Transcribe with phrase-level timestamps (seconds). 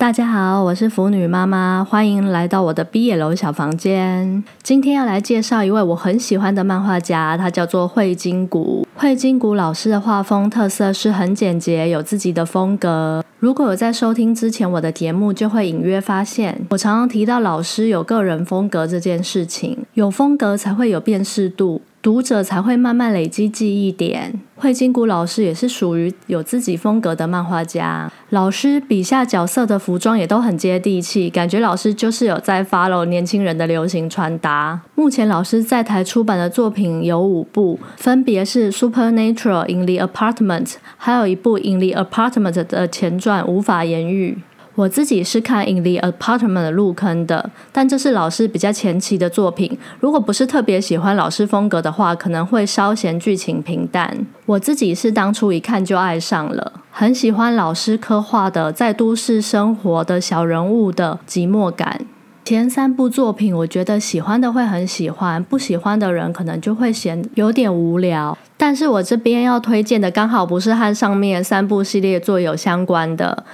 [0.00, 4.42] 大家好，我是腐女妈妈，欢迎来到我的毕业楼小房间。
[4.62, 8.86] 今天要来介绍一位我很喜欢的漫画家，他叫做惠金谷。
[8.96, 13.22] 惠金谷老师的画风特色是很简洁，有自己的风格。
[13.40, 19.84] 如果有在收听之前我的节目，就会隐约发现，我常常提到老师有个人风格这件事情。
[19.92, 21.82] 有风格才会有辨识度。
[22.02, 24.40] 读者才会慢慢累积记忆点。
[24.60, 28.12] 惠金谷老师也是属于有自己风格的漫画家。
[28.28, 34.78] 老师笔下角色的服装也都很接地气，感觉老师就是有在 follow 年轻人的流行穿搭。
[34.94, 40.66] 目前老师在台出版的作品有五部，分别是《Supernatural in the Apartment》，
[40.98, 44.36] 还有一部《In the Apartment》的前传《无法言喻》。
[44.80, 49.78] 我自己是看《In the Apartment》入坑的，但这是老师比较前期的作品。
[50.00, 54.26] 如果不是特别喜欢老师风格的话，可能会稍嫌剧情平淡。
[54.46, 62.00] 我自己是当初一看就爱上了，很喜欢老师刻画的在都市生活的小人物的寂寞感。
[62.42, 68.36] 前三部作品，我觉得喜欢的会很喜欢，不喜欢的人可能就会嫌有点无聊。
[68.56, 73.44] 但是我这边要推荐的，刚好不是和上面三部系列作有相关的。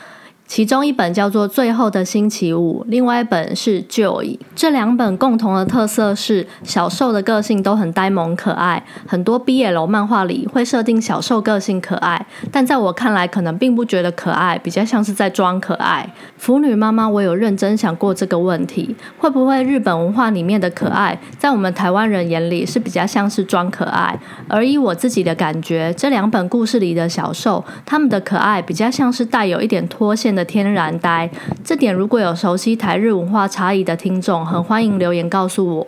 [0.46, 4.24] 其中一本叫做《最后的星期五》，另外一本是《Joy》。
[4.54, 8.82] 这两本共同的特色是，小受的个性都很呆萌可爱。
[9.08, 16.08] 很多 BL 漫画里会设定小受个性可爱，但在我看来，可能并不觉得可爱，比较像是在装可爱。
[16.38, 24.16] 腐女妈妈，我有认真想过这个问题：会不会日本文化里面的可爱，在我们台湾人眼里是比较像是装可爱？
[24.48, 30.35] 而以我自己的感觉，这两本故事里的小受，他们的可爱比较像是带有一点脱线。
[30.36, 31.28] 的天然呆，
[31.64, 35.86] 这点如果有熟悉台日文化差异的听众，很欢迎留言告诉我。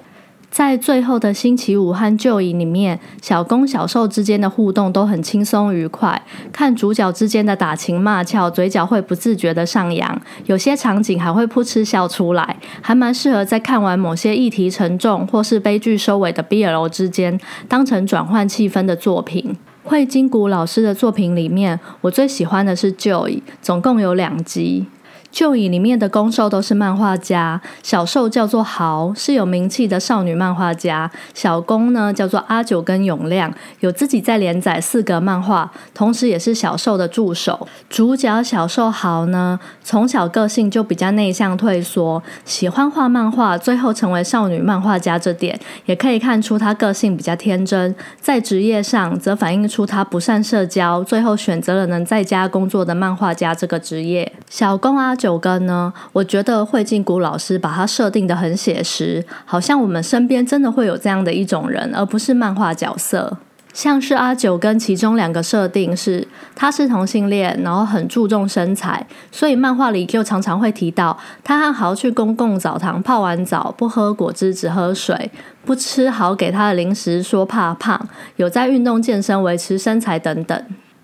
[0.51, 19.55] 在最后的星期五和旧影里面，小公小受之间的互动都很轻松愉快，看主角之间的打情骂俏，嘴角会不自觉的上扬，有些场景还会噗嗤笑出来，还蛮适合在看完某些议题沉重或是悲剧收尾的 BL 之间，当成转换气氛的作品。
[19.89, 23.31] 惠金谷老师的作品里面，我最喜欢的是《Joy》，
[23.63, 24.85] 总共有两集。
[25.31, 37.69] 旧椅里面的攻受都是漫画家，小受叫做豪，是有名气的少女漫画家；小攻呢叫做阿九跟永亮，有自己在连载四个漫画，同时也是小受的助手。
[37.91, 47.95] 主角小受豪呢，从小个性就比较内向退缩，喜欢画漫画，最后成为少女漫画家这点，也可以看出他个性比较天真。
[48.19, 54.33] 在职业上，则反映出他不善社交，最后选择了能在家工作的漫画家这个职业。
[54.49, 55.15] 小攻啊。
[55.19, 55.93] 九根呢？
[56.13, 63.37] 我觉得惠静谷老师把它设定的很写实，好像我们身边真的会有这样的一种人，而不是漫画角色。
[63.75, 66.27] 像是阿九跟其中两个设定是，
[66.57, 75.31] 他是同性恋，然后很注重身材，所以漫画里就常常会提到他和豪去公共澡堂泡完澡不喝果汁只喝水，
[75.65, 80.61] 不吃豪给他的零食，说怕胖，有在运动健身维持身材等等。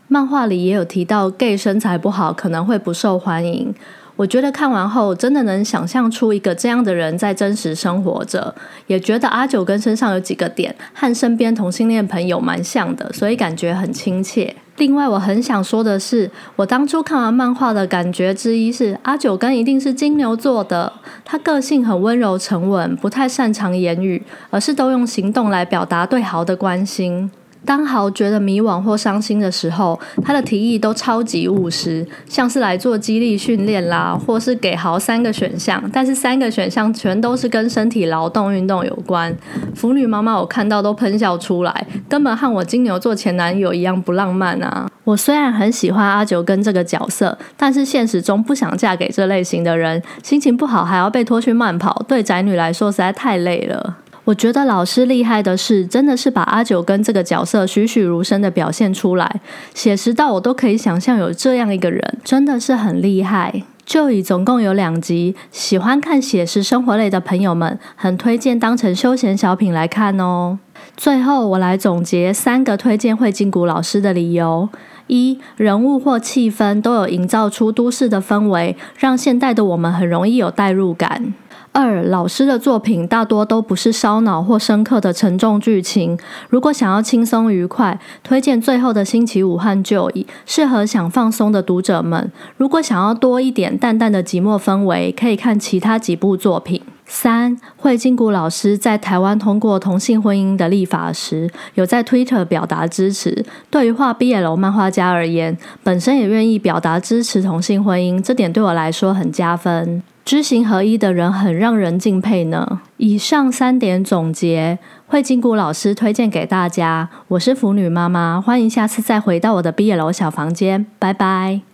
[0.09, 3.73] 漫画里也有提到 gay 身材不好可能会不受欢迎。
[4.17, 8.55] 我觉得看完后，真的能想象出一个这样的人在真实生活着，
[8.87, 14.55] 也觉得阿九跟身上有几个点和身边同性恋朋友蛮像的，所以感觉很亲切。
[14.77, 20.93] 另外，我很想说的是，我当初看完漫画的感觉之一是，阿九跟一定是金牛座的，
[21.25, 27.31] 他个性很温柔沉稳，不太擅长言语，而是都用行动来表达对豪的关心。
[27.65, 39.35] 当豪觉得迷惘或伤心的时候，他的提议都超级务实，像是来做激励训练啦，或是给豪三个选项，但是三个选项全都是跟身体劳动运动有关。
[39.75, 44.89] 腐女妈妈我看到都喷笑出来，根本和我金牛座前男友一样不浪漫啊！
[45.05, 53.97] 我虽然很喜欢阿九跟这个角色，但是现实中不想嫁给这类型的人，心情不好还要被拖去慢跑，对宅女来说实在太累了。
[54.25, 59.41] 我觉得老师厉害的是，真的是把阿九跟这个角色栩栩如生的表现出来，
[59.75, 63.65] 写实到我都可以想象有这样一个人，真的是很厉害。
[63.85, 70.59] 就以总共有两集，喜欢看写实生活类的朋友们，很推荐当成休闲小品来看哦。
[70.97, 74.67] 最后，我来总结三个推荐惠金谷老师的理由：
[75.09, 81.35] 一、人物或气氛都有营造出都市的氛围，让现代的我们很容易有代入感。
[81.76, 86.17] 二老师的作品大多都不是烧脑或深刻的沉重剧情，
[86.49, 92.31] 如果想要轻松愉快，推荐最后的星期五和旧椅，适合想放松的读者们。
[92.56, 96.81] 如果想要多一点淡淡的寂寞氛围，可以看其他几部作品。
[97.06, 103.44] 三，惠金谷老师在台湾通过同性婚姻的立法时，有在 Twitter 表达支持。
[103.69, 110.05] 对于画 BL 漫画家而言，本身也愿意表达支持同性婚姻，这点对我来说很加分。
[110.25, 112.81] 知行合一的人很让人敬佩呢。
[112.97, 117.11] 以上三点总结，会金谷老师推荐给大家。
[117.29, 121.74] 我是腐女妈妈，欢迎下次再回到我的 BL 小房间，拜拜。